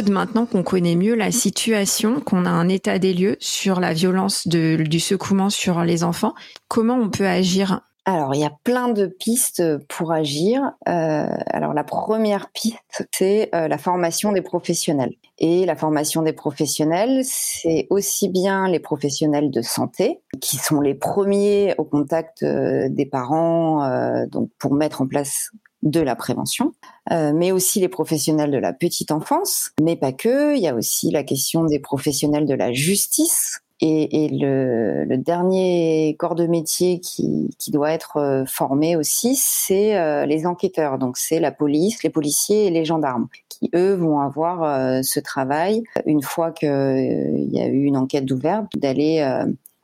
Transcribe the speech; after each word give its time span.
Aude, 0.00 0.10
maintenant 0.10 0.46
qu'on 0.46 0.62
connaît 0.62 0.96
mieux 0.96 1.14
la 1.14 1.30
situation, 1.30 2.20
qu'on 2.20 2.46
a 2.46 2.50
un 2.50 2.70
état 2.70 2.98
des 2.98 3.12
lieux 3.12 3.36
sur 3.38 3.80
la 3.80 3.92
violence 3.92 4.48
du 4.48 5.00
secouement 5.00 5.50
sur 5.50 5.82
les 5.82 6.04
enfants, 6.04 6.34
comment 6.68 6.94
on 6.94 7.10
peut 7.10 7.26
agir? 7.26 7.82
Alors, 8.06 8.34
il 8.34 8.40
y 8.40 8.46
a 8.46 8.52
plein 8.64 8.88
de 8.88 9.06
pistes 9.06 9.62
pour 9.88 10.10
agir. 10.12 10.72
Euh, 10.88 11.26
alors, 11.48 11.74
la 11.74 11.84
première 11.84 12.50
piste, 12.50 13.06
c'est 13.12 13.54
euh, 13.54 13.68
la 13.68 13.76
formation 13.76 14.32
des 14.32 14.40
professionnels. 14.40 15.12
Et 15.38 15.66
la 15.66 15.76
formation 15.76 16.22
des 16.22 16.32
professionnels, 16.32 17.20
c'est 17.24 17.86
aussi 17.90 18.30
bien 18.30 18.68
les 18.68 18.80
professionnels 18.80 19.50
de 19.50 19.60
santé, 19.60 20.22
qui 20.40 20.56
sont 20.56 20.80
les 20.80 20.94
premiers 20.94 21.74
au 21.76 21.84
contact 21.84 22.42
euh, 22.42 22.88
des 22.88 23.06
parents, 23.06 23.86
donc 24.28 24.48
pour 24.58 24.72
mettre 24.72 25.02
en 25.02 25.06
place 25.06 25.50
de 25.82 26.00
la 26.00 26.14
prévention, 26.14 26.72
euh, 27.10 27.32
mais 27.34 27.52
aussi 27.52 27.80
les 27.80 27.88
professionnels 27.88 28.50
de 28.50 28.58
la 28.58 28.72
petite 28.72 29.10
enfance, 29.10 29.72
mais 29.80 29.96
pas 29.96 30.12
que. 30.12 30.56
Il 30.56 30.62
y 30.62 30.68
a 30.68 30.74
aussi 30.74 31.10
la 31.10 31.22
question 31.22 31.64
des 31.64 31.78
professionnels 31.78 32.46
de 32.46 32.54
la 32.54 32.72
justice. 32.72 33.60
Et, 33.82 34.28
le, 34.30 35.16
dernier 35.16 36.14
corps 36.18 36.34
de 36.34 36.46
métier 36.46 37.00
qui, 37.00 37.48
doit 37.68 37.92
être 37.92 38.18
euh, 38.18 38.44
formé 38.44 38.94
aussi, 38.94 39.36
c'est 39.36 39.96
euh, 39.96 40.26
les 40.26 40.46
enquêteurs. 40.46 40.98
Donc 40.98 41.16
c'est 41.16 41.40
la 41.40 41.50
police, 41.50 42.02
les 42.02 42.10
policiers 42.10 42.66
et 42.66 42.70
les 42.70 42.84
gendarmes 42.84 43.28
qui 43.48 43.70
eux 43.74 43.94
vont 43.94 44.20
avoir 44.20 45.04
ce 45.04 45.20
travail 45.20 45.82
une 46.06 46.22
fois 46.22 46.50
qu'il 46.50 46.68
y 46.68 47.60
a 47.60 47.66
eu 47.66 47.84
une 47.84 47.96
enquête 47.96 48.30
ouverte 48.30 48.66
d'aller 48.76 49.22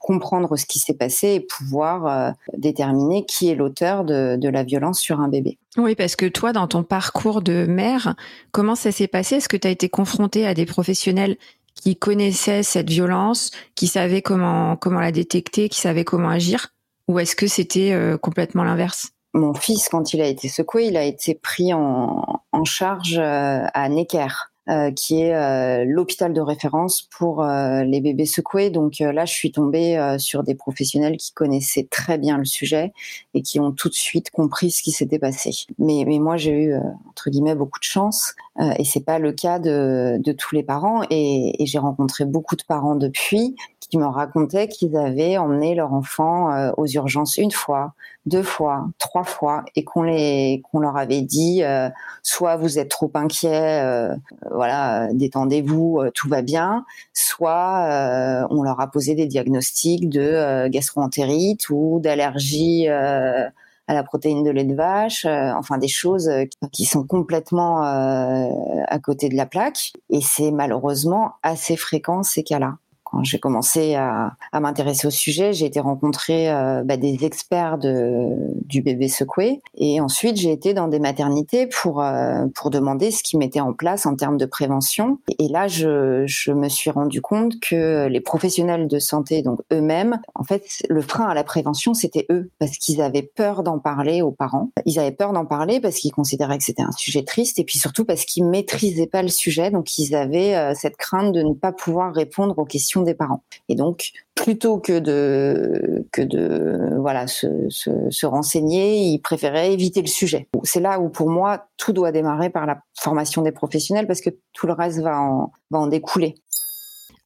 comprendre 0.06 0.56
ce 0.56 0.66
qui 0.66 0.78
s'est 0.78 0.94
passé 0.94 1.34
et 1.34 1.40
pouvoir 1.40 2.06
euh, 2.06 2.30
déterminer 2.56 3.26
qui 3.26 3.50
est 3.50 3.56
l'auteur 3.56 4.04
de, 4.04 4.36
de, 4.36 4.48
la 4.48 4.62
violence 4.62 5.00
sur 5.00 5.18
un 5.18 5.26
bébé. 5.26 5.58
Oui, 5.76 5.96
parce 5.96 6.14
que 6.14 6.26
toi, 6.26 6.52
dans 6.52 6.68
ton 6.68 6.84
parcours 6.84 7.42
de 7.42 7.66
mère, 7.66 8.14
comment 8.52 8.76
ça 8.76 8.92
s'est 8.92 9.08
passé? 9.08 9.36
Est-ce 9.36 9.48
que 9.48 9.56
tu 9.56 9.66
as 9.66 9.70
été 9.72 9.88
confrontée 9.88 10.46
à 10.46 10.54
des 10.54 10.64
professionnels 10.64 11.36
qui 11.74 11.96
connaissaient 11.96 12.62
cette 12.62 12.88
violence, 12.88 13.50
qui 13.74 13.88
savaient 13.88 14.22
comment, 14.22 14.76
comment 14.76 15.00
la 15.00 15.10
détecter, 15.10 15.68
qui 15.68 15.80
savaient 15.80 16.04
comment 16.04 16.30
agir? 16.30 16.68
Ou 17.08 17.18
est-ce 17.18 17.34
que 17.34 17.48
c'était 17.48 17.92
euh, 17.92 18.16
complètement 18.16 18.62
l'inverse? 18.62 19.10
Mon 19.34 19.54
fils, 19.54 19.88
quand 19.88 20.14
il 20.14 20.20
a 20.20 20.26
été 20.28 20.48
secoué, 20.48 20.86
il 20.86 20.96
a 20.96 21.02
été 21.02 21.34
pris 21.34 21.74
en, 21.74 22.42
en 22.52 22.64
charge 22.64 23.18
euh, 23.18 23.64
à 23.74 23.88
Necker. 23.88 24.52
Euh, 24.68 24.90
qui 24.90 25.20
est 25.20 25.32
euh, 25.32 25.84
l'hôpital 25.86 26.32
de 26.32 26.40
référence 26.40 27.02
pour 27.16 27.44
euh, 27.44 27.84
les 27.84 28.00
bébés 28.00 28.26
secoués. 28.26 28.70
Donc 28.70 28.98
là, 28.98 29.24
je 29.24 29.32
suis 29.32 29.52
tombée 29.52 30.16
sur 30.18 30.42
des 30.42 30.56
professionnels 30.56 31.16
qui 31.18 31.32
connaissaient 31.32 31.86
très 31.88 32.18
bien 32.18 32.36
le 32.36 32.44
sujet 32.44 32.92
et 33.34 33.42
qui 33.42 33.60
ont 33.60 33.70
tout 33.70 33.88
de 33.88 33.94
suite 33.94 34.30
compris 34.30 34.72
ce 34.72 34.82
qui 34.82 34.90
s'était 34.90 35.20
passé. 35.20 35.50
Mais, 35.78 36.02
mais 36.04 36.18
moi, 36.18 36.36
j'ai 36.36 36.50
eu 36.50 36.74
entre 37.08 37.30
guillemets 37.30 37.54
beaucoup 37.54 37.78
de 37.78 37.84
chance 37.84 38.34
et 38.78 38.84
c'est 38.84 39.04
pas 39.04 39.20
le 39.20 39.32
cas 39.32 39.60
de, 39.60 40.16
de 40.18 40.32
tous 40.32 40.56
les 40.56 40.64
parents. 40.64 41.02
Et, 41.10 41.62
et 41.62 41.66
j'ai 41.66 41.78
rencontré 41.78 42.24
beaucoup 42.24 42.56
de 42.56 42.64
parents 42.64 42.96
depuis 42.96 43.54
qui 43.88 43.98
me 43.98 44.06
racontaient 44.06 44.68
qu'ils 44.68 44.96
avaient 44.96 45.36
emmené 45.38 45.74
leur 45.74 45.92
enfant 45.92 46.52
euh, 46.52 46.70
aux 46.76 46.86
urgences 46.86 47.36
une 47.36 47.50
fois, 47.50 47.94
deux 48.26 48.42
fois, 48.42 48.88
trois 48.98 49.24
fois, 49.24 49.64
et 49.74 49.84
qu'on 49.84 50.02
les 50.02 50.62
qu'on 50.64 50.80
leur 50.80 50.96
avait 50.96 51.22
dit 51.22 51.62
euh, 51.62 51.88
soit 52.22 52.56
vous 52.56 52.78
êtes 52.78 52.88
trop 52.88 53.10
inquiet, 53.14 53.82
euh, 53.82 54.14
voilà, 54.50 55.08
détendez-vous, 55.12 56.02
tout 56.14 56.28
va 56.28 56.42
bien, 56.42 56.84
soit 57.12 58.46
on 58.50 58.62
leur 58.62 58.80
a 58.80 58.90
posé 58.90 59.14
des 59.14 59.26
diagnostics 59.26 60.08
de 60.08 60.68
gastroentérite 60.68 61.68
ou 61.70 62.00
d'allergie 62.02 62.88
à 62.88 63.94
la 63.94 64.02
protéine 64.02 64.42
de 64.42 64.50
lait 64.50 64.64
de 64.64 64.74
vache, 64.74 65.24
enfin 65.26 65.78
des 65.78 65.88
choses 65.88 66.30
qui 66.72 66.84
sont 66.84 67.04
complètement 67.04 67.82
à 67.82 68.98
côté 69.02 69.28
de 69.28 69.36
la 69.36 69.46
plaque. 69.46 69.92
Et 70.10 70.20
c'est 70.20 70.50
malheureusement 70.50 71.34
assez 71.42 71.76
fréquent 71.76 72.22
ces 72.22 72.42
cas-là 72.42 72.76
quand 73.10 73.22
j'ai 73.22 73.38
commencé 73.38 73.94
à, 73.94 74.32
à 74.52 74.60
m'intéresser 74.60 75.06
au 75.06 75.10
sujet, 75.10 75.52
j'ai 75.52 75.66
été 75.66 75.80
rencontrer 75.80 76.50
euh, 76.50 76.82
bah, 76.84 76.96
des 76.96 77.24
experts 77.24 77.78
de, 77.78 78.28
du 78.64 78.82
bébé 78.82 79.08
secoué 79.08 79.62
et 79.76 80.00
ensuite 80.00 80.36
j'ai 80.36 80.50
été 80.50 80.74
dans 80.74 80.88
des 80.88 80.98
maternités 80.98 81.68
pour 81.68 82.02
euh, 82.02 82.46
pour 82.54 82.70
demander 82.70 83.10
ce 83.10 83.22
qui 83.22 83.36
mettait 83.36 83.60
en 83.60 83.72
place 83.72 84.06
en 84.06 84.16
termes 84.16 84.36
de 84.36 84.46
prévention. 84.46 85.18
Et, 85.38 85.48
là, 85.48 85.68
je, 85.68 86.24
je 86.26 86.50
me 86.50 86.68
suis 86.68 86.90
rendu 86.90 87.20
compte 87.20 87.60
que 87.60 88.06
les 88.08 88.20
professionnels 88.20 88.88
de 88.88 88.98
santé, 88.98 89.42
donc 89.42 89.60
eux-mêmes, 89.72 90.20
en 90.34 90.42
fait, 90.42 90.64
le 90.88 91.00
frein 91.00 91.26
à 91.26 91.34
la 91.34 91.44
prévention, 91.44 91.94
c'était 91.94 92.26
eux 92.30 92.50
parce 92.58 92.72
qu'ils 92.78 93.00
avaient 93.00 93.22
peur 93.22 93.62
d'en 93.62 93.78
parler 93.78 94.22
aux 94.22 94.32
parents. 94.32 94.70
Ils 94.84 94.98
avaient 94.98 95.12
peur 95.12 95.32
d'en 95.32 95.46
parler 95.46 95.80
parce 95.80 95.96
qu'ils 95.96 96.12
considéraient 96.12 96.58
que 96.58 96.64
c'était 96.64 96.82
un 96.82 96.92
sujet 96.92 97.24
triste 97.24 97.58
et 97.58 97.64
puis 97.64 97.78
surtout 97.78 98.04
parce 98.04 98.24
qu'ils 98.24 98.44
maîtrisaient 98.44 99.06
pas 99.06 99.22
le 99.22 99.28
sujet, 99.28 99.70
donc 99.70 99.98
ils 99.98 100.14
avaient 100.14 100.56
euh, 100.56 100.72
cette 100.74 100.96
crainte 100.96 101.32
de 101.32 101.42
ne 101.42 101.54
pas 101.54 101.72
pouvoir 101.72 102.12
répondre 102.12 102.58
aux 102.58 102.64
questions 102.64 102.95
des 103.02 103.14
parents. 103.14 103.42
Et 103.68 103.74
donc, 103.74 104.12
plutôt 104.34 104.78
que 104.78 104.98
de 104.98 106.06
que 106.12 106.22
de 106.22 106.96
voilà 106.98 107.26
se, 107.26 107.46
se, 107.70 108.26
renseigner, 108.26 108.98
ils 108.98 109.18
préféraient 109.18 109.72
éviter 109.72 110.02
le 110.02 110.08
sujet. 110.08 110.48
C'est 110.62 110.80
là 110.80 111.00
où 111.00 111.08
pour 111.08 111.30
moi 111.30 111.68
tout 111.76 111.92
doit 111.92 112.12
démarrer 112.12 112.50
par 112.50 112.66
la 112.66 112.78
formation 112.98 113.42
des 113.42 113.52
professionnels 113.52 114.06
parce 114.06 114.20
que 114.20 114.30
tout 114.52 114.66
le 114.66 114.72
reste 114.72 115.00
va 115.00 115.20
en, 115.20 115.52
va 115.70 115.78
en 115.78 115.86
découler. 115.86 116.34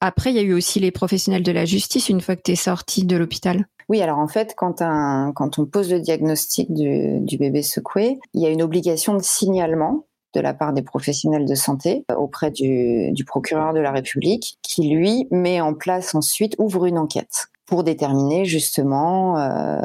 Après, 0.01 0.31
il 0.31 0.37
y 0.37 0.39
a 0.39 0.43
eu 0.43 0.55
aussi 0.55 0.81
les 0.81 0.91
professionnels 0.91 1.43
de 1.43 1.53
la 1.53 1.67
justice 1.67 2.09
une 2.09 2.23
fois 2.23 2.35
que 2.35 2.43
tu 2.43 2.53
es 2.53 2.57
sortie 2.57 3.05
de 3.05 3.17
l'hôpital. 3.17 3.67
Oui, 3.91 4.01
alors 4.01 4.19
en 4.19 4.29
fait, 4.29 4.55
quand, 4.57 4.81
un, 4.81 5.33
quand 5.35 5.59
on 5.59 5.67
pose 5.67 5.91
le 5.91 6.01
diagnostic 6.01 6.73
du, 6.73 7.19
du 7.21 7.37
bébé 7.37 7.63
secoué, 7.63 8.19
il 8.33 8.41
y 8.41 8.47
a 8.47 8.51
une 8.51 8.63
obligation 8.63 9.15
de 9.15 9.23
signalement 9.23 10.07
de 10.35 10.41
la 10.41 10.55
part 10.55 10.73
des 10.73 10.83
professionnels 10.83 11.47
de 11.47 11.55
santé 11.55 12.05
euh, 12.11 12.15
auprès 12.15 12.51
du, 12.51 13.25
procureur 13.27 13.73
de 13.73 13.81
la 13.81 13.93
République, 13.93 14.59
qui 14.63 14.89
lui 14.89 15.27
met 15.31 15.61
en 15.61 15.75
place 15.75 16.15
ensuite, 16.15 16.55
ouvre 16.59 16.87
une 16.87 16.99
enquête 16.99 17.49
pour 17.67 17.85
déterminer 17.85 18.45
justement 18.45 19.39
euh, 19.39 19.81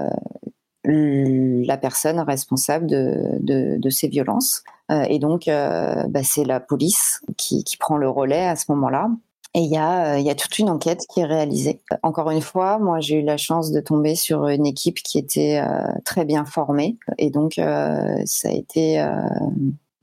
la 0.84 1.78
personne 1.78 2.20
responsable 2.20 2.88
de, 2.88 3.90
ces 3.90 4.08
violences. 4.08 4.64
Euh, 4.92 5.04
et 5.10 5.20
donc, 5.20 5.46
bah, 5.46 6.24
c'est 6.24 6.46
la 6.46 6.60
police 6.60 7.22
qui, 7.38 7.64
prend 7.80 7.98
le 7.98 8.10
relais 8.10 8.46
à 8.46 8.56
ce 8.56 8.66
moment-là. 8.70 9.10
Et 9.54 9.60
il 9.60 9.72
y, 9.72 9.78
a, 9.78 10.20
y 10.20 10.30
a 10.30 10.36
toute 10.36 10.60
une 10.60 10.70
enquête 10.70 11.06
qui 11.10 11.22
est 11.22 11.26
réalisée. 11.26 11.82
Encore 12.04 12.30
une 12.30 12.42
fois, 12.42 12.78
moi 12.78 13.00
j'ai 13.00 13.22
eu 13.22 13.24
la 13.24 13.38
chance 13.38 13.72
de 13.72 13.80
tomber 13.80 14.16
sur 14.16 14.50
une 14.50 14.66
équipe 14.66 14.98
qui 14.98 15.18
était 15.18 15.64
très 16.04 16.26
bien 16.26 16.44
formée. 16.44 16.98
Et 17.18 17.30
donc 17.30 17.54
ça 17.54 18.50
a 18.50 18.52
été 18.52 19.02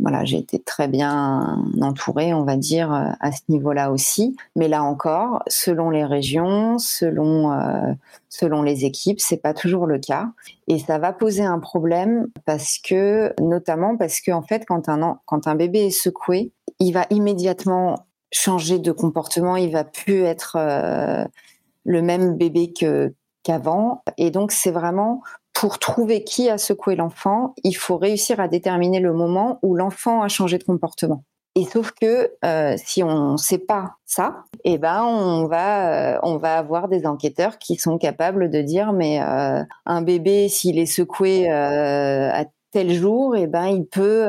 voilà, 0.02 0.24
j'ai 0.24 0.38
été 0.38 0.58
très 0.58 0.88
bien 0.88 1.62
entourée, 1.80 2.34
on 2.34 2.42
va 2.42 2.56
dire, 2.56 2.92
euh, 2.92 3.10
à 3.20 3.30
ce 3.30 3.40
niveau-là 3.48 3.92
aussi. 3.92 4.36
Mais 4.56 4.66
là 4.66 4.82
encore, 4.82 5.42
selon 5.46 5.90
les 5.90 6.04
régions, 6.04 6.78
selon 6.78 7.52
euh, 7.52 7.92
selon 8.28 8.62
les 8.62 8.84
équipes, 8.84 9.20
c'est 9.20 9.36
pas 9.36 9.54
toujours 9.54 9.86
le 9.86 9.98
cas, 9.98 10.28
et 10.66 10.78
ça 10.78 10.98
va 10.98 11.12
poser 11.12 11.44
un 11.44 11.60
problème 11.60 12.26
parce 12.44 12.78
que, 12.78 13.32
notamment 13.40 13.96
parce 13.96 14.20
que 14.20 14.32
en 14.32 14.42
fait, 14.42 14.64
quand 14.66 14.88
un 14.88 15.18
quand 15.24 15.46
un 15.46 15.54
bébé 15.54 15.86
est 15.86 15.90
secoué, 15.90 16.52
il 16.80 16.92
va 16.92 17.06
immédiatement 17.10 18.06
changer 18.32 18.78
de 18.80 18.90
comportement, 18.92 19.56
il 19.56 19.70
va 19.70 19.84
plus 19.84 20.22
être 20.22 20.56
euh, 20.58 21.24
le 21.84 22.02
même 22.02 22.36
bébé 22.36 22.72
qu'avant, 23.44 24.02
et 24.18 24.30
donc 24.30 24.50
c'est 24.50 24.70
vraiment 24.72 25.22
pour 25.62 25.78
trouver 25.78 26.24
qui 26.24 26.50
a 26.50 26.58
secoué 26.58 26.96
l'enfant, 26.96 27.54
il 27.62 27.74
faut 27.74 27.96
réussir 27.96 28.40
à 28.40 28.48
déterminer 28.48 28.98
le 28.98 29.12
moment 29.12 29.60
où 29.62 29.76
l'enfant 29.76 30.20
a 30.20 30.26
changé 30.26 30.58
de 30.58 30.64
comportement. 30.64 31.22
Et 31.54 31.62
sauf 31.66 31.92
que 31.92 32.32
euh, 32.44 32.74
si 32.84 33.04
on 33.04 33.34
ne 33.34 33.36
sait 33.36 33.58
pas 33.58 33.92
ça, 34.04 34.42
eh 34.64 34.76
ben 34.76 35.04
on 35.04 35.46
va 35.46 36.14
euh, 36.14 36.18
on 36.24 36.36
va 36.36 36.58
avoir 36.58 36.88
des 36.88 37.06
enquêteurs 37.06 37.58
qui 37.58 37.76
sont 37.76 37.96
capables 37.96 38.50
de 38.50 38.60
dire 38.60 38.92
mais 38.92 39.22
euh, 39.22 39.62
un 39.86 40.02
bébé 40.02 40.48
s'il 40.48 40.80
est 40.80 40.86
secoué 40.86 41.48
à 41.48 42.44
tel 42.72 42.92
jour, 42.92 43.36
eh 43.36 43.46
ben 43.46 43.66
il 43.66 43.86
peut 43.86 44.26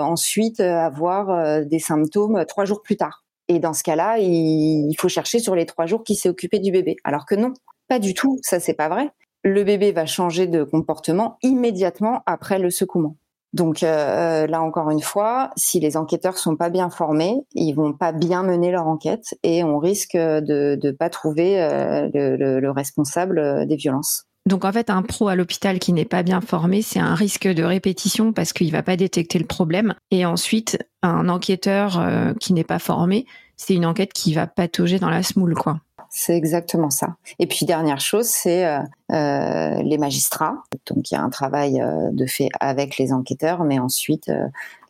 ensuite 0.00 0.60
avoir 0.60 1.62
des 1.66 1.78
symptômes 1.78 2.42
trois 2.46 2.64
jours 2.64 2.80
plus 2.80 2.96
tard. 2.96 3.26
Et 3.48 3.58
dans 3.58 3.74
ce 3.74 3.82
cas-là, 3.82 4.16
il, 4.18 4.94
faut 4.98 5.10
chercher 5.10 5.40
sur 5.40 5.54
les 5.54 5.66
trois 5.66 5.84
jours 5.84 6.04
qui 6.04 6.14
s'est 6.14 6.30
occupé 6.30 6.58
du 6.58 6.72
bébé. 6.72 6.96
Alors 7.04 7.26
que 7.26 7.34
non, 7.34 7.52
pas 7.86 7.98
du 7.98 8.14
tout. 8.14 8.38
Ça 8.40 8.60
c'est 8.60 8.72
pas 8.72 8.88
vrai. 8.88 9.10
Le 9.42 9.64
bébé 9.64 9.92
va 9.92 10.06
changer 10.06 10.46
de 10.46 10.64
comportement 10.64 11.38
immédiatement 11.42 12.22
après 12.26 12.58
le 12.58 12.70
secouement. 12.70 13.16
Donc 13.52 13.82
euh, 13.82 14.46
là 14.46 14.62
encore 14.62 14.90
une 14.90 15.00
fois, 15.00 15.50
si 15.56 15.80
les 15.80 15.96
enquêteurs 15.96 16.38
sont 16.38 16.56
pas 16.56 16.70
bien 16.70 16.88
formés, 16.88 17.34
ils 17.54 17.72
vont 17.72 17.92
pas 17.92 18.12
bien 18.12 18.42
mener 18.42 18.70
leur 18.70 18.86
enquête 18.86 19.34
et 19.42 19.64
on 19.64 19.78
risque 19.78 20.16
de 20.16 20.78
ne 20.82 20.90
pas 20.92 21.10
trouver 21.10 21.60
euh, 21.60 22.08
le, 22.14 22.60
le, 22.60 22.70
responsable 22.70 23.38
euh, 23.38 23.66
des 23.66 23.76
violences. 23.76 24.26
Donc 24.46 24.64
en 24.64 24.72
fait, 24.72 24.88
un 24.88 25.02
pro 25.02 25.28
à 25.28 25.34
l'hôpital 25.34 25.78
qui 25.78 25.92
n'est 25.92 26.04
pas 26.04 26.22
bien 26.22 26.40
formé, 26.40 26.80
c'est 26.80 27.00
un 27.00 27.14
risque 27.14 27.46
de 27.46 27.62
répétition 27.62 28.32
parce 28.32 28.52
qu'il 28.52 28.70
va 28.72 28.82
pas 28.82 28.96
détecter 28.96 29.38
le 29.38 29.46
problème. 29.46 29.94
Et 30.10 30.24
ensuite, 30.24 30.78
un 31.02 31.28
enquêteur 31.28 32.02
qui 32.40 32.54
n'est 32.54 32.64
pas 32.64 32.78
formé, 32.78 33.26
c'est 33.56 33.74
une 33.74 33.84
enquête 33.84 34.14
qui 34.14 34.32
va 34.32 34.46
patauger 34.46 34.98
dans 34.98 35.10
la 35.10 35.22
smoule, 35.22 35.54
quoi. 35.54 35.80
C'est 36.12 36.36
exactement 36.36 36.90
ça. 36.90 37.14
Et 37.38 37.46
puis 37.46 37.64
dernière 37.64 38.00
chose, 38.00 38.26
c'est 38.26 38.66
euh, 38.66 38.80
euh, 39.12 39.80
les 39.82 39.96
magistrats. 39.96 40.56
Donc 40.86 41.08
il 41.10 41.14
y 41.14 41.16
a 41.16 41.22
un 41.22 41.30
travail 41.30 41.80
euh, 41.80 42.10
de 42.10 42.26
fait 42.26 42.48
avec 42.58 42.98
les 42.98 43.12
enquêteurs, 43.12 43.62
mais 43.62 43.78
ensuite 43.78 44.30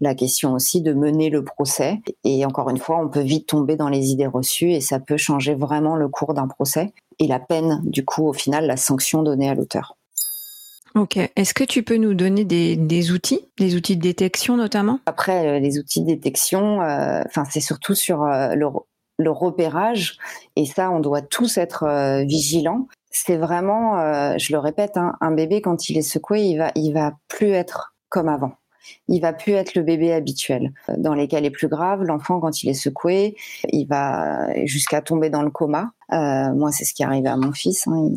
la 0.00 0.14
question 0.14 0.54
aussi 0.54 0.80
de 0.80 0.94
mener 0.94 1.28
le 1.28 1.44
procès. 1.44 2.00
Et 2.24 2.46
encore 2.46 2.70
une 2.70 2.78
fois, 2.78 2.98
on 2.98 3.08
peut 3.08 3.20
vite 3.20 3.46
tomber 3.46 3.76
dans 3.76 3.90
les 3.90 4.10
idées 4.10 4.26
reçues 4.26 4.72
et 4.72 4.80
ça 4.80 4.98
peut 4.98 5.18
changer 5.18 5.54
vraiment 5.54 5.94
le 5.94 6.08
cours 6.08 6.32
d'un 6.32 6.48
procès 6.48 6.94
et 7.18 7.26
la 7.26 7.38
peine, 7.38 7.82
du 7.84 8.02
coup, 8.02 8.26
au 8.26 8.32
final, 8.32 8.66
la 8.66 8.78
sanction 8.78 9.22
donnée 9.22 9.50
à 9.50 9.54
l'auteur. 9.54 9.98
Ok. 10.94 11.18
Est-ce 11.36 11.52
que 11.52 11.64
tu 11.64 11.82
peux 11.82 11.98
nous 11.98 12.14
donner 12.14 12.44
des, 12.44 13.12
outils, 13.12 13.40
des 13.58 13.76
outils 13.76 13.96
de 13.96 14.02
détection 14.02 14.56
notamment? 14.56 15.00
Après, 15.04 15.60
les 15.60 15.78
outils 15.78 16.00
de 16.00 16.06
détection, 16.06 16.78
enfin, 16.78 17.44
c'est 17.48 17.60
surtout 17.60 17.94
sur 17.94 18.24
le, 18.24 18.66
le 19.20 19.30
repérage, 19.30 20.16
et 20.56 20.64
ça, 20.66 20.90
on 20.90 21.00
doit 21.00 21.22
tous 21.22 21.58
être 21.58 21.84
euh, 21.84 22.24
vigilants. 22.24 22.88
C'est 23.10 23.36
vraiment, 23.36 23.98
euh, 23.98 24.34
je 24.38 24.52
le 24.52 24.58
répète, 24.58 24.96
hein, 24.96 25.14
un 25.20 25.32
bébé 25.32 25.60
quand 25.60 25.88
il 25.88 25.98
est 25.98 26.02
secoué, 26.02 26.42
il 26.42 26.58
va, 26.58 26.70
il 26.74 26.92
va 26.92 27.12
plus 27.28 27.50
être 27.50 27.94
comme 28.08 28.28
avant. 28.28 28.52
Il 29.08 29.20
va 29.20 29.32
plus 29.32 29.52
être 29.52 29.74
le 29.74 29.82
bébé 29.82 30.12
habituel. 30.12 30.72
Dans 30.96 31.14
les 31.14 31.28
cas 31.28 31.40
les 31.40 31.50
plus 31.50 31.68
graves, 31.68 32.02
l'enfant 32.02 32.40
quand 32.40 32.62
il 32.62 32.70
est 32.70 32.74
secoué, 32.74 33.36
il 33.68 33.84
va 33.84 34.48
jusqu'à 34.64 35.02
tomber 35.02 35.28
dans 35.28 35.42
le 35.42 35.50
coma. 35.50 35.92
Euh, 36.12 36.52
moi, 36.54 36.72
c'est 36.72 36.84
ce 36.84 36.94
qui 36.94 37.02
est 37.02 37.06
arrivé 37.06 37.28
à 37.28 37.36
mon 37.36 37.52
fils. 37.52 37.86
Hein. 37.86 38.08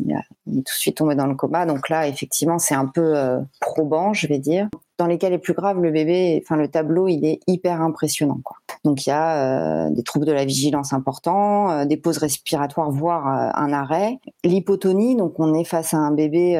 Il, 0.46 0.58
est 0.58 0.62
tout 0.62 0.62
de 0.62 0.68
suite 0.68 0.96
tombé 0.96 1.14
dans 1.14 1.26
le 1.26 1.34
coma. 1.34 1.66
Donc 1.66 1.90
là, 1.90 2.08
effectivement, 2.08 2.58
c'est 2.58 2.74
un 2.74 2.86
peu 2.86 3.14
probant, 3.60 4.14
je 4.14 4.26
vais 4.26 4.38
dire. 4.38 4.68
Dans 4.98 5.06
les 5.06 5.18
cas 5.18 5.28
les 5.28 5.38
plus 5.38 5.54
graves, 5.54 5.80
le 5.80 5.90
bébé, 5.90 6.40
enfin 6.44 6.56
le 6.56 6.68
tableau, 6.68 7.08
il 7.08 7.24
est 7.24 7.40
hyper 7.48 7.82
impressionnant. 7.82 8.40
Donc 8.84 9.06
il 9.06 9.08
y 9.08 9.12
a 9.12 9.86
euh, 9.86 9.90
des 9.90 10.02
troubles 10.02 10.26
de 10.26 10.32
la 10.32 10.44
vigilance 10.44 10.92
importants, 10.92 11.70
euh, 11.70 11.84
des 11.84 11.96
pauses 11.96 12.18
respiratoires, 12.18 12.90
voire 12.90 13.26
euh, 13.26 13.50
un 13.54 13.72
arrêt. 13.72 14.18
L'hypotonie, 14.44 15.16
donc 15.16 15.40
on 15.40 15.54
est 15.54 15.64
face 15.64 15.94
à 15.94 15.96
un 15.96 16.12
bébé 16.12 16.54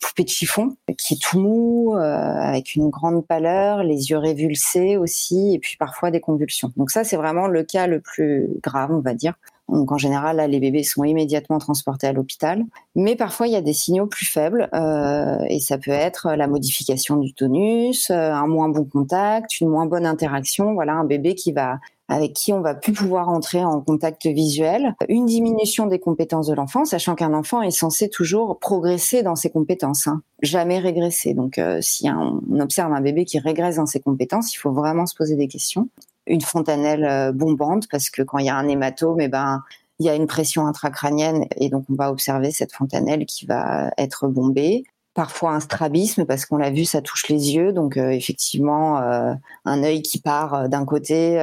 poupée 0.00 0.24
de 0.24 0.28
chiffon 0.28 0.76
qui 0.96 1.14
est 1.14 1.20
tout 1.20 1.38
mou, 1.38 1.94
avec 1.94 2.76
une 2.76 2.88
grande 2.88 3.26
pâleur, 3.26 3.82
les 3.82 4.10
yeux 4.10 4.18
révulsés 4.18 4.96
aussi, 4.96 5.54
et 5.54 5.58
puis 5.58 5.76
parfois 5.76 6.10
des 6.10 6.20
convulsions. 6.20 6.72
Donc 6.76 6.90
ça 6.90 7.04
c'est 7.04 7.16
vraiment 7.16 7.46
le 7.46 7.62
cas 7.62 7.86
le 7.86 8.00
plus 8.00 8.48
grave, 8.62 8.90
on 8.92 9.00
va 9.00 9.14
dire. 9.14 9.34
Donc 9.70 9.92
en 9.92 9.98
général, 9.98 10.44
les 10.50 10.60
bébés 10.60 10.82
sont 10.82 11.04
immédiatement 11.04 11.58
transportés 11.58 12.06
à 12.06 12.12
l'hôpital. 12.12 12.64
Mais 12.94 13.16
parfois, 13.16 13.46
il 13.46 13.52
y 13.52 13.56
a 13.56 13.60
des 13.60 13.72
signaux 13.72 14.06
plus 14.06 14.26
faibles 14.26 14.68
euh, 14.74 15.38
et 15.48 15.60
ça 15.60 15.78
peut 15.78 15.90
être 15.90 16.32
la 16.34 16.46
modification 16.46 17.16
du 17.16 17.32
tonus, 17.32 18.10
euh, 18.10 18.32
un 18.32 18.46
moins 18.46 18.68
bon 18.68 18.84
contact, 18.84 19.60
une 19.60 19.68
moins 19.68 19.86
bonne 19.86 20.06
interaction. 20.06 20.74
Voilà, 20.74 20.94
un 20.94 21.04
bébé 21.04 21.34
qui 21.34 21.52
va 21.52 21.78
avec 22.10 22.32
qui 22.32 22.52
on 22.52 22.60
va 22.60 22.74
plus 22.74 22.92
pouvoir 22.92 23.28
entrer 23.28 23.64
en 23.64 23.80
contact 23.80 24.26
visuel, 24.26 24.96
une 25.08 25.26
diminution 25.26 25.86
des 25.86 26.00
compétences 26.00 26.48
de 26.48 26.54
l'enfant, 26.54 26.84
sachant 26.84 27.14
qu'un 27.14 27.32
enfant 27.32 27.62
est 27.62 27.70
censé 27.70 28.08
toujours 28.08 28.58
progresser 28.58 29.22
dans 29.22 29.36
ses 29.36 29.48
compétences, 29.48 30.08
hein, 30.08 30.20
jamais 30.42 30.80
régresser. 30.80 31.34
Donc, 31.34 31.58
euh, 31.58 31.78
si 31.80 32.10
on 32.10 32.60
observe 32.60 32.92
un 32.92 33.00
bébé 33.00 33.24
qui 33.24 33.38
régresse 33.38 33.76
dans 33.76 33.86
ses 33.86 34.00
compétences, 34.00 34.52
il 34.52 34.56
faut 34.56 34.72
vraiment 34.72 35.06
se 35.06 35.14
poser 35.14 35.36
des 35.36 35.46
questions 35.46 35.88
une 36.30 36.40
fontanelle 36.40 37.04
euh, 37.04 37.32
bombante 37.32 37.88
parce 37.90 38.08
que 38.08 38.22
quand 38.22 38.38
il 38.38 38.46
y 38.46 38.48
a 38.48 38.56
un 38.56 38.68
hématome, 38.68 39.20
eh 39.20 39.28
ben 39.28 39.62
il 39.98 40.06
y 40.06 40.08
a 40.08 40.14
une 40.14 40.26
pression 40.26 40.66
intracrânienne 40.66 41.44
et 41.56 41.68
donc 41.68 41.84
on 41.90 41.94
va 41.94 42.10
observer 42.10 42.52
cette 42.52 42.72
fontanelle 42.72 43.26
qui 43.26 43.44
va 43.44 43.90
être 43.98 44.28
bombée 44.28 44.84
parfois 45.12 45.52
un 45.52 45.60
strabisme 45.60 46.24
parce 46.24 46.46
qu'on 46.46 46.56
l'a 46.56 46.70
vu, 46.70 46.84
ça 46.84 47.02
touche 47.02 47.28
les 47.28 47.52
yeux, 47.52 47.72
donc 47.72 47.96
euh, 47.96 48.10
effectivement 48.10 48.98
euh, 49.00 49.34
un 49.64 49.82
œil 49.82 50.02
qui 50.02 50.20
part 50.20 50.68
d'un 50.68 50.86
côté 50.86 51.34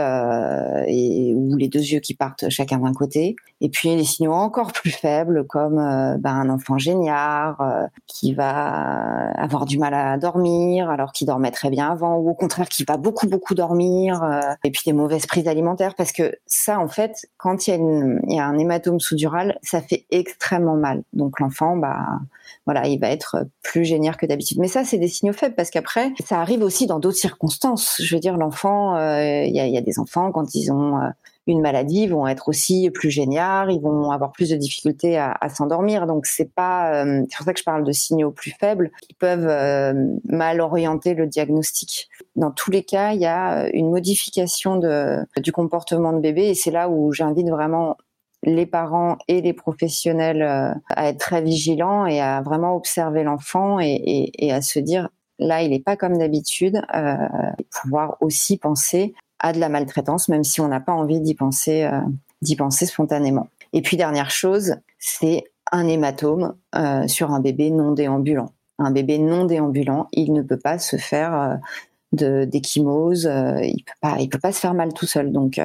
et 0.88 1.34
ou 1.36 1.56
les 1.58 1.68
deux 1.68 1.82
yeux 1.82 2.00
qui 2.00 2.16
partent 2.16 2.50
chacun 2.50 2.80
d'un 2.80 2.94
côté. 2.94 3.36
Et 3.62 3.70
puis 3.70 3.96
les 3.96 4.04
signaux 4.04 4.34
encore 4.34 4.72
plus 4.74 4.92
faibles 4.92 5.46
comme 5.48 5.76
ben, 5.76 6.32
un 6.32 6.50
enfant 6.50 6.78
géniard 6.78 7.62
qui 8.06 8.34
va 8.34 9.32
avoir 9.32 9.66
du 9.66 9.78
mal 9.78 9.94
à 9.94 10.18
dormir 10.18 10.90
alors 10.90 11.12
qu'il 11.12 11.28
dormait 11.28 11.52
très 11.52 11.70
bien 11.70 11.92
avant, 11.92 12.18
ou 12.18 12.30
au 12.30 12.34
contraire 12.34 12.70
qui 12.70 12.84
va 12.84 12.98
beaucoup 12.98 13.28
beaucoup 13.28 13.56
dormir. 13.56 14.22
et 14.64 14.72
puis 14.72 14.82
des 14.86 14.94
mauvaises 14.94 15.26
prises 15.26 15.48
alimentaires 15.48 15.96
parce 15.96 16.12
que 16.12 16.36
ça 16.46 16.80
en 16.80 16.88
fait 16.88 17.28
quand 17.38 17.68
il 17.68 17.72
y 17.72 17.74
a, 17.74 18.36
y 18.36 18.40
a 18.40 18.46
un 18.46 18.58
hématome 18.58 19.00
sous-dural, 19.00 19.58
ça 19.62 19.82
fait 19.82 20.06
extrêmement 20.12 20.76
mal. 20.76 21.04
Donc 21.14 21.40
l'enfant 21.40 21.78
bah 21.78 22.20
voilà, 22.66 22.88
il 22.88 23.00
va 23.00 23.10
être 23.10 23.46
plus 23.64 23.86
génial 23.86 24.18
que 24.18 24.26
d'habitude. 24.26 24.60
Mais 24.60 24.68
ça, 24.68 24.84
c'est 24.84 24.98
des 24.98 25.08
signaux 25.08 25.34
faibles 25.34 25.56
parce 25.56 25.70
qu'après, 25.70 26.12
ça 26.26 26.42
arrive 26.42 26.62
aussi 26.62 26.86
dans 26.86 27.00
d'autres 27.00 27.18
circonstances. 27.18 28.02
Je 28.02 28.16
veux 28.16 28.20
dire, 28.20 28.38
l'enfant, 28.38 28.96
euh, 28.96 29.44
il 29.44 29.56
y, 29.56 29.78
a, 29.78 29.82
des 29.82 30.00
enfants 30.00 30.32
quand 30.32 30.54
ils 30.54 30.72
ont 30.72 30.98
euh, 30.98 31.08
une 31.48 31.62
maladie, 31.62 32.08
vont 32.08 32.28
être 32.28 32.50
aussi 32.50 32.90
plus 32.92 33.10
géniaux, 33.10 33.70
ils 33.70 33.80
vont 33.82 34.12
avoir 34.12 34.32
plus 34.32 34.50
de 34.50 34.56
difficultés 34.56 35.18
à, 35.18 35.50
s'endormir. 35.50 36.06
Donc 36.06 36.26
c'est 36.26 36.54
pas, 36.54 37.04
euh, 37.04 37.24
c'est 37.30 37.38
pour 37.38 37.46
ça 37.46 37.54
que 37.54 37.60
je 37.60 37.66
parle 37.66 37.84
de 37.84 37.92
signaux 37.92 38.32
plus 38.32 38.52
faibles 38.60 38.92
qui 39.02 39.14
peuvent 39.14 39.96
mal 40.26 40.62
orienter 40.62 41.14
le 41.14 41.28
diagnostic. 41.28 42.10
Dans 42.36 42.52
tous 42.52 42.72
les 42.72 42.84
cas, 42.84 43.14
il 43.14 43.22
y 43.22 43.26
a 43.26 43.70
une 43.74 43.90
modification 43.90 44.78
de, 44.78 45.18
du 45.38 45.52
comportement 45.52 46.14
de 46.14 46.20
bébé 46.20 46.50
et 46.50 46.56
c'est 46.56 46.72
là 46.72 46.90
où 46.90 47.12
j'invite 47.14 47.50
vraiment 47.50 47.98
les 48.44 48.66
parents 48.66 49.18
et 49.28 49.42
les 49.42 49.54
professionnels 49.54 50.42
euh, 50.42 50.74
à 50.90 51.10
être 51.10 51.20
très 51.20 51.42
vigilants 51.42 52.06
et 52.06 52.22
à 52.22 52.42
vraiment 52.42 52.76
observer 52.76 53.24
l'enfant 53.24 53.80
et, 53.80 54.32
à 54.52 54.62
se 54.62 54.80
dire 54.80 55.10
là 55.40 55.62
il 55.62 55.72
n'est 55.72 55.82
pas 55.82 55.96
comme 55.96 56.18
d'habitude 56.18 56.82
euh, 56.96 57.18
pouvoir 57.82 58.18
aussi 58.22 58.58
penser 58.58 59.14
à 59.40 59.54
de 59.54 59.60
la 59.60 59.70
maltraitance 59.70 60.30
même 60.30 60.44
si 60.44 60.62
on 60.62 60.68
n'a 60.68 60.80
pas 60.80 60.94
envie 60.94 61.20
d'y 61.20 61.36
penser 61.36 61.84
euh, 61.84 62.00
d'y 62.42 62.56
penser 62.56 62.86
spontanément. 62.86 63.48
Et 63.74 63.82
puis 63.82 63.98
dernière 63.98 64.32
chose 64.32 64.76
c'est 65.00 65.44
un 65.72 65.88
hématome 65.88 66.56
euh, 66.76 67.08
sur 67.08 67.32
un 67.32 67.40
bébé 67.40 67.72
non 67.72 67.92
déambulant. 67.92 68.52
Un 68.80 68.92
bébé 68.92 69.18
non 69.18 69.46
déambulant 69.46 70.08
il 70.12 70.34
ne 70.34 70.42
peut 70.42 70.60
pas 70.60 70.80
se 70.80 70.98
faire 70.98 71.60
d'échymose 72.14 73.30
il 73.64 73.84
peut 73.84 74.00
pas 74.02 74.18
il 74.20 74.30
peut 74.30 74.40
pas 74.40 74.52
se 74.52 74.60
faire 74.60 74.74
mal 74.74 74.94
tout 74.94 75.08
seul. 75.08 75.32
Donc 75.32 75.60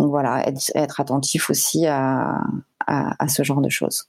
donc 0.00 0.08
voilà, 0.08 0.48
être, 0.48 0.98
attentif 0.98 1.50
aussi 1.50 1.86
à, 1.86 2.40
ce 3.28 3.42
genre 3.42 3.60
de 3.60 3.68
choses. 3.68 4.08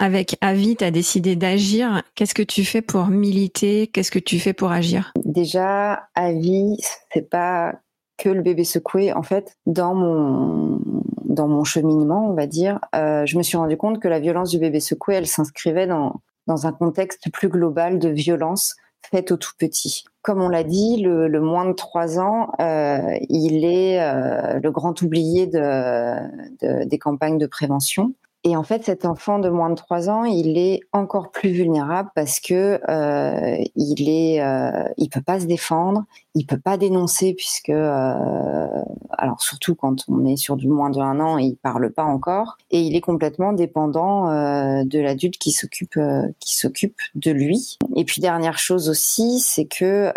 Avec 0.00 0.36
Avi, 0.40 0.74
tu 0.74 0.84
as 0.84 0.90
décidé 0.90 1.36
d'agir. 1.36 2.02
Qu'est-ce 2.16 2.34
que 2.34 2.42
tu 2.42 2.64
fais 2.64 2.82
pour 2.82 3.06
militer? 3.06 3.86
Qu'est-ce 3.86 4.10
que 4.10 4.18
tu 4.18 4.40
fais 4.40 4.52
pour 4.52 4.72
agir? 4.72 5.12
Déjà, 5.24 6.08
Avi, 6.16 6.76
c'est 7.14 7.30
pas 7.30 7.76
que 8.18 8.28
le 8.28 8.42
bébé 8.42 8.64
secoué. 8.64 9.12
En 9.12 9.22
fait, 9.22 9.56
dans 9.66 9.94
mon 9.94 10.80
dans 11.24 11.48
mon 11.48 11.64
cheminement, 11.64 12.28
on 12.28 12.34
va 12.34 12.46
dire, 12.46 12.80
euh, 12.94 13.24
je 13.26 13.38
me 13.38 13.42
suis 13.42 13.56
rendu 13.56 13.76
compte 13.76 14.00
que 14.00 14.08
la 14.08 14.18
violence 14.18 14.50
du 14.50 14.58
bébé 14.58 14.80
secoué, 14.80 15.14
elle 15.14 15.26
s'inscrivait 15.26 15.86
dans 15.86 16.20
dans 16.46 16.66
un 16.66 16.72
contexte 16.72 17.30
plus 17.32 17.48
global 17.48 17.98
de 17.98 18.08
violence 18.08 18.76
faite 19.02 19.32
au 19.32 19.36
tout 19.36 19.52
petit 19.58 20.04
comme 20.28 20.42
on 20.42 20.50
l'a 20.50 20.62
dit, 20.62 21.00
le, 21.00 21.40
moins 21.40 21.64
de 21.64 21.72
trois 21.72 22.18
ans, 22.18 22.50
euh, 22.60 23.16
il 23.30 23.64
est 23.64 23.98
euh, 23.98 24.60
le 24.62 24.70
grand 24.70 25.00
oublié 25.00 25.46
de, 25.46 26.84
des 26.84 26.98
campagnes 26.98 27.38
de 27.38 27.46
prévention. 27.46 28.12
Et 28.44 28.56
en 28.56 28.62
fait, 28.62 28.84
cet 28.84 29.04
enfant 29.04 29.40
de 29.40 29.48
moins 29.48 29.68
de 29.70 29.74
3 29.74 30.08
ans, 30.08 30.24
il 30.24 30.58
est 30.58 30.80
encore 30.92 31.32
plus 31.32 31.50
vulnérable 31.50 32.10
parce 32.14 32.38
que 32.38 32.80
euh, 32.88 33.64
il 33.74 34.08
est, 34.08 34.40
euh, 34.40 34.88
il 34.96 35.08
peut 35.08 35.22
pas 35.22 35.40
se 35.40 35.46
défendre, 35.46 36.04
il 36.34 36.46
peut 36.46 36.58
pas 36.58 36.76
dénoncer 36.76 37.34
puisque, 37.34 37.70
euh, 37.70 38.82
alors 39.10 39.42
surtout 39.42 39.74
quand 39.74 40.04
on 40.08 40.24
est 40.24 40.36
sur 40.36 40.56
du 40.56 40.68
moins 40.68 40.90
de 40.90 41.00
un 41.00 41.18
an, 41.18 41.38
il 41.38 41.56
parle 41.56 41.90
pas 41.90 42.04
encore 42.04 42.58
et 42.70 42.80
il 42.80 42.94
est 42.94 43.00
complètement 43.00 43.52
dépendant 43.52 44.30
euh, 44.30 44.84
de 44.84 45.00
l'adulte 45.00 45.38
qui 45.38 45.50
s'occupe, 45.50 45.98
qui 46.38 46.56
s'occupe 46.56 46.96
de 47.16 47.32
lui. 47.32 47.76
Et 47.96 48.04
puis 48.04 48.20
dernière 48.20 48.58
chose 48.58 48.88
aussi, 48.88 49.40
c'est 49.40 49.66
que 49.66 50.12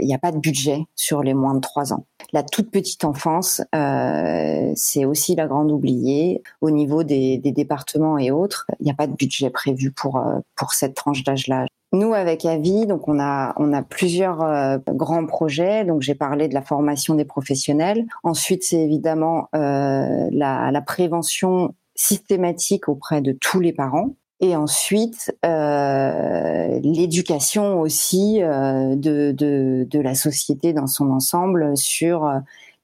il 0.00 0.06
n'y 0.06 0.14
a 0.14 0.18
pas 0.18 0.32
de 0.32 0.38
budget 0.38 0.86
sur 0.96 1.22
les 1.22 1.34
moins 1.34 1.54
de 1.54 1.60
3 1.60 1.92
ans. 1.92 2.04
La 2.32 2.42
toute 2.42 2.70
petite 2.70 3.04
enfance, 3.04 3.62
euh, 3.74 4.72
c'est 4.74 5.04
aussi 5.04 5.34
la 5.34 5.46
grande 5.46 5.70
oubliée. 5.70 6.42
Au 6.60 6.70
niveau 6.70 7.02
des, 7.02 7.38
des 7.38 7.52
départements 7.52 8.18
et 8.18 8.30
autres, 8.30 8.66
il 8.80 8.84
n'y 8.84 8.90
a 8.90 8.94
pas 8.94 9.06
de 9.06 9.14
budget 9.14 9.50
prévu 9.50 9.92
pour 9.92 10.18
euh, 10.18 10.38
pour 10.56 10.72
cette 10.72 10.94
tranche 10.94 11.24
d'âge-là. 11.24 11.66
Nous, 11.92 12.14
avec 12.14 12.44
Avi, 12.44 12.86
donc 12.86 13.08
on 13.08 13.20
a 13.20 13.54
on 13.56 13.72
a 13.72 13.82
plusieurs 13.82 14.42
euh, 14.42 14.78
grands 14.88 15.24
projets. 15.26 15.84
Donc 15.84 16.02
j'ai 16.02 16.14
parlé 16.14 16.48
de 16.48 16.54
la 16.54 16.62
formation 16.62 17.14
des 17.14 17.24
professionnels. 17.24 18.04
Ensuite, 18.22 18.64
c'est 18.64 18.80
évidemment 18.80 19.48
euh, 19.54 20.28
la, 20.32 20.70
la 20.70 20.80
prévention 20.82 21.74
systématique 21.94 22.88
auprès 22.88 23.22
de 23.22 23.32
tous 23.32 23.60
les 23.60 23.72
parents. 23.72 24.10
Et 24.40 24.54
ensuite, 24.54 25.34
euh, 25.44 26.80
l'éducation 26.82 27.80
aussi 27.80 28.42
euh, 28.42 28.94
de, 28.94 29.32
de, 29.32 29.86
de, 29.88 30.00
la 30.00 30.14
société 30.14 30.72
dans 30.72 30.86
son 30.86 31.10
ensemble 31.10 31.76
sur 31.76 32.30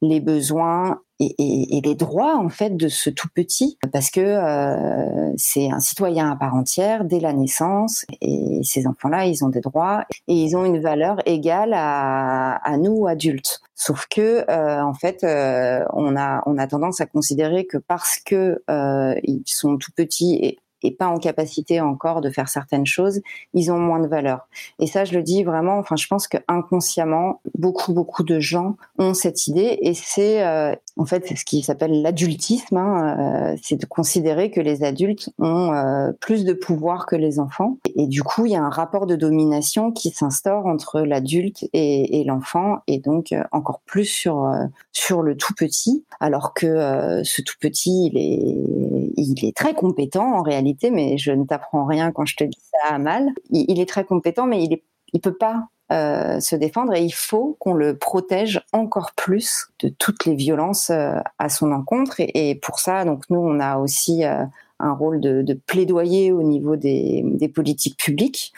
les 0.02 0.21
besoins 0.21 1.00
et, 1.21 1.35
et, 1.38 1.78
et, 1.78 1.80
les 1.80 1.94
droits 1.94 2.37
en 2.37 2.49
fait 2.49 2.76
de 2.76 2.88
ce 2.88 3.09
tout 3.09 3.28
petit, 3.32 3.78
parce 3.92 4.11
que 4.11 4.21
euh, 4.21 5.32
c'est 5.37 5.71
un 5.71 5.78
citoyen 5.78 6.30
à 6.30 6.37
part 6.37 6.54
entière 6.54 7.04
dès 7.04 7.21
la 7.21 7.32
naissance, 7.32 8.04
et 8.21 8.61
ces 8.64 8.87
enfants-là, 8.87 9.26
ils 9.26 9.44
ont 9.44 9.49
des 9.49 9.61
droits 9.61 10.04
et 10.26 10.35
ils 10.35 10.56
ont 10.56 10.64
une 10.64 10.80
valeur 10.80 11.16
égale 11.26 11.73
à, 11.75 12.56
à 12.56 12.76
nous 12.76 13.06
adultes. 13.06 13.61
Sauf 13.75 14.06
que 14.09 14.44
euh, 14.50 14.82
en 14.82 14.94
fait, 14.94 15.25
euh, 15.25 15.85
on 15.92 16.16
a 16.16 16.42
on 16.47 16.59
a 16.59 16.66
tendance 16.66 17.00
à 17.00 17.06
considérer 17.06 17.64
que 17.64 17.78
parce 17.78 18.18
que 18.18 18.62
euh, 18.68 19.14
ils 19.23 19.42
sont 19.47 19.76
tout 19.76 19.92
petits 19.92 20.38
et 20.42 20.59
et 20.82 20.90
pas 20.90 21.08
en 21.08 21.18
capacité 21.18 21.80
encore 21.80 22.20
de 22.20 22.30
faire 22.30 22.48
certaines 22.48 22.86
choses, 22.86 23.20
ils 23.54 23.70
ont 23.70 23.78
moins 23.78 24.00
de 24.00 24.08
valeur. 24.08 24.48
Et 24.78 24.86
ça, 24.86 25.04
je 25.04 25.14
le 25.14 25.22
dis 25.22 25.44
vraiment. 25.44 25.78
Enfin, 25.78 25.96
je 25.96 26.06
pense 26.06 26.28
que 26.28 26.38
inconsciemment, 26.48 27.40
beaucoup 27.58 27.92
beaucoup 27.92 28.22
de 28.22 28.40
gens 28.40 28.76
ont 28.98 29.14
cette 29.14 29.46
idée, 29.46 29.78
et 29.82 29.94
c'est 29.94 30.44
euh, 30.44 30.74
en 30.96 31.04
fait 31.04 31.26
ce 31.36 31.44
qui 31.44 31.62
s'appelle 31.62 32.02
l'adultisme. 32.02 32.76
Hein, 32.76 33.52
euh, 33.52 33.56
c'est 33.62 33.76
de 33.76 33.86
considérer 33.86 34.50
que 34.50 34.60
les 34.60 34.84
adultes 34.84 35.30
ont 35.38 35.72
euh, 35.72 36.12
plus 36.20 36.44
de 36.44 36.52
pouvoir 36.52 37.06
que 37.06 37.16
les 37.16 37.38
enfants, 37.38 37.78
et, 37.96 38.06
du 38.06 38.22
coup, 38.22 38.46
il 38.46 38.52
y 38.52 38.56
a 38.56 38.62
un 38.62 38.70
rapport 38.70 39.06
de 39.06 39.16
domination 39.16 39.92
qui 39.92 40.10
s'instaure 40.10 40.66
entre 40.66 41.00
l'adulte 41.00 41.64
et, 41.72 42.20
et 42.20 42.24
l'enfant, 42.24 42.78
et 42.86 42.98
donc 42.98 43.32
euh, 43.32 43.42
encore 43.52 43.80
plus 43.86 44.04
sur 44.04 44.44
euh, 44.44 44.66
sur 44.92 45.22
le 45.22 45.36
tout 45.36 45.54
petit, 45.54 46.04
alors 46.20 46.54
que 46.54 46.66
euh, 46.66 47.24
ce 47.24 47.42
tout 47.42 47.56
petit, 47.60 48.10
il 48.12 48.18
est 48.18 48.91
il 49.16 49.45
est 49.45 49.57
très 49.57 49.75
compétent 49.75 50.35
en 50.35 50.42
réalité 50.42 50.90
mais 50.90 51.19
je 51.19 51.33
ne 51.33 51.45
t'apprends 51.45 51.85
rien 51.85 52.12
quand 52.12 52.26
je 52.26 52.37
te 52.37 52.45
dis 52.45 52.61
ça 52.71 52.95
à 52.95 52.99
mal. 52.99 53.28
Il, 53.50 53.81
est 53.81 53.88
très 53.88 54.04
compétent, 54.04 54.47
mais 54.47 54.62
il 54.62 54.81
il 55.12 55.21
peut 55.21 55.35
pas 55.35 55.69
euh, 55.92 56.40
se 56.40 56.57
défendre 56.57 56.95
et 56.95 57.02
il 57.02 57.12
faut 57.12 57.57
qu'on 57.59 57.75
le 57.75 57.99
protège 57.99 58.62
encore 58.73 59.12
plus 59.14 59.69
de 59.81 59.88
toutes 59.90 60.25
les 60.25 60.35
violences 60.35 60.88
euh, 60.90 61.19
à 61.38 61.49
son 61.50 61.71
encontre. 61.71 62.14
Et, 62.19 62.54
pour 62.54 62.78
ça, 62.78 63.04
donc 63.04 63.25
nous, 63.28 63.40
on 63.40 63.61
a 63.61 63.76
aussi 63.76 64.25
euh, 64.25 64.45
un 64.78 64.92
rôle 64.95 65.21
de, 65.21 65.52
plaidoyer 65.66 66.33
au 66.33 66.42
niveau 66.42 66.76
des, 66.76 67.52
politiques 67.54 67.99
publiques, 67.99 68.52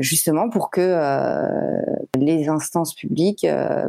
justement 0.00 0.50
pour 0.50 0.68
que 0.68 0.98
les 2.14 2.50
instances 2.50 2.94
publiques 2.94 3.46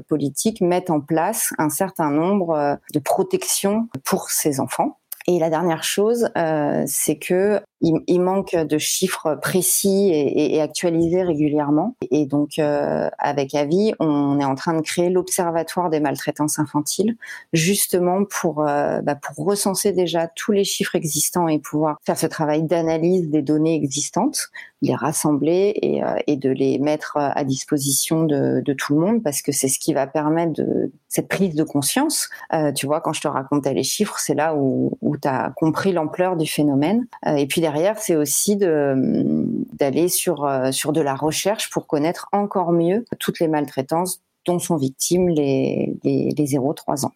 politiques 0.07 0.61
mettent 0.61 0.89
en 0.89 1.01
place 1.01 1.51
un 1.57 1.69
certain 1.69 2.09
nombre 2.09 2.77
de 2.93 2.99
protections 2.99 3.89
pour 4.05 4.29
ces 4.29 4.61
enfants. 4.61 5.00
Et 5.27 5.39
la 5.39 5.49
dernière 5.49 5.83
chose, 5.83 6.29
euh, 6.37 6.83
c'est 6.87 7.17
que 7.17 7.61
il, 7.81 7.95
il, 8.07 8.21
manque 8.21 8.55
de 8.55 8.77
chiffres 8.77 9.35
précis 9.41 10.09
et, 10.11 10.55
et, 10.55 10.61
actualisés 10.61 11.23
régulièrement. 11.23 11.95
Et 12.11 12.27
donc, 12.27 12.59
euh, 12.59 13.09
avec 13.17 13.55
Avi, 13.55 13.93
on 13.99 14.39
est 14.39 14.45
en 14.45 14.53
train 14.53 14.75
de 14.75 14.81
créer 14.81 15.09
l'Observatoire 15.09 15.89
des 15.89 15.99
maltraitances 15.99 16.59
infantiles, 16.59 17.15
justement 17.53 18.23
pour 18.23 18.67
euh, 18.67 19.01
bah, 19.01 19.15
pour 19.15 19.45
recenser 19.45 19.93
déjà 19.93 20.27
tous 20.27 20.51
les 20.51 20.63
chiffres 20.63 20.95
existants 20.95 21.47
et 21.47 21.57
pouvoir 21.59 21.97
faire 22.05 22.17
ce 22.17 22.27
travail 22.27 22.63
d'analyse 22.63 23.29
des 23.29 23.41
données 23.41 23.75
existantes, 23.75 24.49
les 24.81 24.95
rassembler 24.95 25.73
et, 25.81 26.03
euh, 26.03 26.15
et, 26.27 26.37
de 26.37 26.49
les 26.49 26.79
mettre 26.79 27.17
à 27.17 27.43
disposition 27.43 28.23
de, 28.23 28.61
de, 28.65 28.73
tout 28.73 28.95
le 28.95 28.99
monde, 28.99 29.23
parce 29.23 29.41
que 29.41 29.51
c'est 29.51 29.67
ce 29.67 29.77
qui 29.77 29.93
va 29.93 30.07
permettre 30.07 30.53
de 30.53 30.91
cette 31.11 31.27
prise 31.27 31.55
de 31.55 31.63
conscience. 31.63 32.29
Euh, 32.53 32.71
tu 32.71 32.85
vois, 32.85 33.01
quand 33.01 33.13
je 33.13 33.21
te 33.21 33.27
racontais 33.27 33.73
les 33.73 33.83
chiffres, 33.83 34.17
c'est 34.17 34.33
là 34.33 34.55
où, 34.55 34.97
où 35.01 35.17
tu 35.17 35.27
as 35.27 35.51
compris 35.57 35.91
l'ampleur 35.91 36.37
du 36.37 36.47
phénomène. 36.47 37.05
Euh, 37.27 37.35
et 37.35 37.47
puis 37.47 37.59
derrière, 37.61 37.99
c'est 37.99 38.15
aussi 38.15 38.55
d'aller 38.55 40.07
sur, 40.07 40.45
euh, 40.45 40.71
sur 40.71 40.93
de 40.93 41.01
la 41.01 41.15
recherche 41.15 41.69
pour 41.69 41.85
connaître 41.85 42.29
encore 42.31 42.71
mieux 42.71 43.05
toutes 43.19 43.39
les 43.39 43.49
maltraitances 43.49 44.21
dont 44.45 44.57
sont 44.57 44.77
victimes 44.77 45.29
les, 45.29 45.93
les, 46.03 46.33
les 46.35 46.45
0-3 46.45 47.05
ans. 47.05 47.11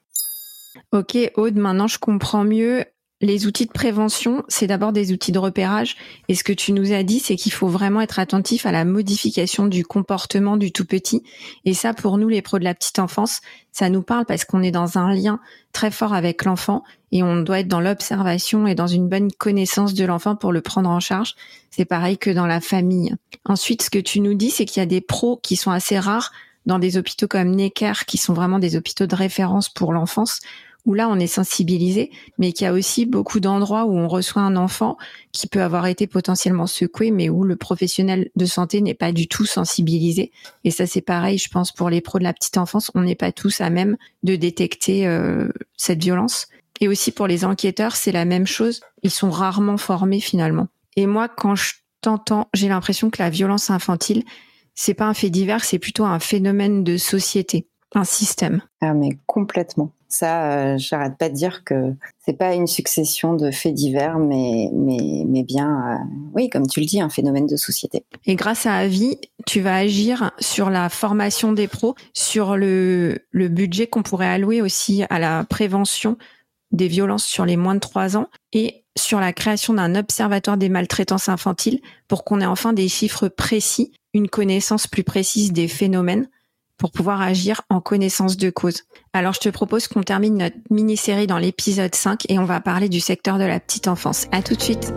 Ok, 0.91 1.17
Aude, 1.35 1.55
maintenant 1.55 1.87
je 1.87 1.97
comprends 1.97 2.43
mieux 2.43 2.85
les 3.21 3.47
outils 3.47 3.65
de 3.65 3.71
prévention, 3.71 4.43
c'est 4.49 4.67
d'abord 4.67 4.91
des 4.91 5.13
outils 5.13 5.31
de 5.31 5.39
repérage. 5.39 5.95
Et 6.27 6.35
ce 6.35 6.43
que 6.43 6.51
tu 6.51 6.73
nous 6.73 6.91
as 6.91 7.03
dit, 7.03 7.19
c'est 7.19 7.37
qu'il 7.37 7.53
faut 7.53 7.67
vraiment 7.67 8.01
être 8.01 8.19
attentif 8.19 8.65
à 8.65 8.73
la 8.73 8.83
modification 8.83 9.67
du 9.67 9.85
comportement 9.85 10.57
du 10.57 10.71
tout 10.73 10.85
petit. 10.85 11.23
Et 11.63 11.73
ça, 11.73 11.93
pour 11.93 12.17
nous, 12.17 12.27
les 12.27 12.41
pros 12.41 12.59
de 12.59 12.65
la 12.65 12.75
petite 12.75 12.99
enfance, 12.99 13.39
ça 13.71 13.89
nous 13.89 14.01
parle 14.01 14.25
parce 14.25 14.43
qu'on 14.43 14.61
est 14.61 14.71
dans 14.71 14.97
un 14.97 15.13
lien 15.13 15.39
très 15.71 15.91
fort 15.91 16.13
avec 16.13 16.43
l'enfant 16.43 16.83
et 17.11 17.23
on 17.23 17.37
doit 17.37 17.59
être 17.59 17.69
dans 17.69 17.79
l'observation 17.79 18.67
et 18.67 18.75
dans 18.75 18.87
une 18.87 19.07
bonne 19.07 19.31
connaissance 19.31 19.93
de 19.93 20.03
l'enfant 20.03 20.35
pour 20.35 20.51
le 20.51 20.61
prendre 20.61 20.89
en 20.89 20.99
charge. 20.99 21.35
C'est 21.71 21.85
pareil 21.85 22.17
que 22.17 22.29
dans 22.29 22.47
la 22.47 22.59
famille. 22.59 23.15
Ensuite, 23.45 23.81
ce 23.81 23.89
que 23.89 23.99
tu 23.99 24.19
nous 24.19 24.33
dis, 24.33 24.51
c'est 24.51 24.65
qu'il 24.65 24.81
y 24.81 24.83
a 24.83 24.87
des 24.87 25.01
pros 25.01 25.39
qui 25.41 25.55
sont 25.55 25.71
assez 25.71 25.97
rares 25.97 26.31
dans 26.65 26.79
des 26.79 26.97
hôpitaux 26.97 27.27
comme 27.27 27.51
Necker, 27.51 27.93
qui 28.07 28.17
sont 28.17 28.33
vraiment 28.33 28.59
des 28.59 28.75
hôpitaux 28.75 29.05
de 29.05 29.15
référence 29.15 29.69
pour 29.69 29.93
l'enfance, 29.93 30.41
où 30.85 30.93
là 30.93 31.09
on 31.09 31.19
est 31.19 31.27
sensibilisé, 31.27 32.11
mais 32.37 32.51
qu'il 32.51 32.65
y 32.65 32.67
a 32.67 32.73
aussi 32.73 33.05
beaucoup 33.05 33.39
d'endroits 33.39 33.85
où 33.85 33.97
on 33.97 34.07
reçoit 34.07 34.41
un 34.41 34.55
enfant 34.55 34.97
qui 35.31 35.47
peut 35.47 35.61
avoir 35.61 35.87
été 35.87 36.07
potentiellement 36.07 36.67
secoué, 36.67 37.11
mais 37.11 37.29
où 37.29 37.43
le 37.43 37.55
professionnel 37.55 38.29
de 38.35 38.45
santé 38.45 38.81
n'est 38.81 38.93
pas 38.93 39.11
du 39.11 39.27
tout 39.27 39.45
sensibilisé. 39.45 40.31
Et 40.63 40.71
ça 40.71 40.87
c'est 40.87 41.01
pareil, 41.01 41.37
je 41.37 41.49
pense 41.49 41.71
pour 41.71 41.89
les 41.89 42.01
pros 42.01 42.19
de 42.19 42.23
la 42.23 42.33
petite 42.33 42.57
enfance, 42.57 42.91
on 42.95 43.01
n'est 43.01 43.15
pas 43.15 43.31
tous 43.31 43.61
à 43.61 43.69
même 43.69 43.97
de 44.23 44.35
détecter 44.35 45.07
euh, 45.07 45.49
cette 45.77 46.01
violence. 46.01 46.47
Et 46.81 46.87
aussi 46.87 47.11
pour 47.11 47.27
les 47.27 47.45
enquêteurs, 47.45 47.95
c'est 47.95 48.11
la 48.11 48.25
même 48.25 48.45
chose. 48.45 48.81
Ils 49.01 49.11
sont 49.11 49.29
rarement 49.29 49.77
formés 49.77 50.19
finalement. 50.19 50.67
Et 50.95 51.07
moi, 51.07 51.29
quand 51.29 51.55
je 51.55 51.73
t'entends, 52.01 52.49
j'ai 52.53 52.67
l'impression 52.67 53.09
que 53.09 53.21
la 53.21 53.29
violence 53.29 53.69
infantile, 53.69 54.23
c'est 54.73 54.93
pas 54.93 55.05
un 55.05 55.13
fait 55.13 55.29
divers, 55.29 55.63
c'est 55.63 55.79
plutôt 55.79 56.05
un 56.05 56.19
phénomène 56.19 56.83
de 56.83 56.97
société, 56.97 57.67
un 57.95 58.03
système. 58.03 58.61
Ah 58.81 58.93
mais 58.93 59.17
complètement. 59.25 59.91
Ça, 60.07 60.51
euh, 60.51 60.77
j'arrête 60.77 61.17
pas 61.17 61.29
de 61.29 61.33
dire 61.33 61.63
que 61.63 61.93
c'est 62.19 62.37
pas 62.37 62.53
une 62.53 62.67
succession 62.67 63.33
de 63.33 63.51
faits 63.51 63.73
divers, 63.73 64.19
mais 64.19 64.69
mais 64.73 65.23
mais 65.27 65.43
bien, 65.43 65.99
euh, 65.99 66.05
oui, 66.33 66.49
comme 66.49 66.67
tu 66.67 66.79
le 66.79 66.85
dis, 66.85 67.01
un 67.01 67.09
phénomène 67.09 67.47
de 67.47 67.55
société. 67.55 68.05
Et 68.25 68.35
grâce 68.35 68.65
à 68.65 68.75
Avi, 68.75 69.17
tu 69.45 69.61
vas 69.61 69.75
agir 69.75 70.31
sur 70.39 70.69
la 70.69 70.89
formation 70.89 71.53
des 71.53 71.67
pros, 71.67 71.95
sur 72.13 72.55
le 72.55 73.19
le 73.31 73.47
budget 73.47 73.87
qu'on 73.87 74.03
pourrait 74.03 74.27
allouer 74.27 74.61
aussi 74.61 75.03
à 75.09 75.19
la 75.19 75.43
prévention 75.49 76.17
des 76.71 76.87
violences 76.87 77.25
sur 77.25 77.45
les 77.45 77.57
moins 77.57 77.75
de 77.75 77.79
3 77.79 78.17
ans 78.17 78.27
et 78.53 78.83
sur 78.97 79.19
la 79.19 79.33
création 79.33 79.73
d'un 79.73 79.95
observatoire 79.95 80.57
des 80.57 80.69
maltraitances 80.69 81.29
infantiles 81.29 81.81
pour 82.07 82.23
qu'on 82.23 82.41
ait 82.41 82.45
enfin 82.45 82.73
des 82.73 82.87
chiffres 82.87 83.27
précis, 83.27 83.91
une 84.13 84.29
connaissance 84.29 84.87
plus 84.87 85.03
précise 85.03 85.51
des 85.51 85.67
phénomènes 85.67 86.27
pour 86.77 86.91
pouvoir 86.91 87.21
agir 87.21 87.61
en 87.69 87.81
connaissance 87.81 88.37
de 88.37 88.49
cause. 88.49 88.83
Alors 89.13 89.33
je 89.33 89.39
te 89.39 89.49
propose 89.49 89.87
qu'on 89.87 90.03
termine 90.03 90.37
notre 90.37 90.57
mini-série 90.69 91.27
dans 91.27 91.37
l'épisode 91.37 91.95
5 91.95 92.23
et 92.29 92.39
on 92.39 92.45
va 92.45 92.59
parler 92.59 92.89
du 92.89 92.99
secteur 92.99 93.37
de 93.37 93.45
la 93.45 93.59
petite 93.59 93.87
enfance. 93.87 94.27
À 94.31 94.41
tout 94.41 94.55
de 94.55 94.61
suite. 94.61 94.93